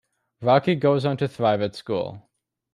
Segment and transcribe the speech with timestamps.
[0.41, 2.27] Rocky goes on to thrive at school.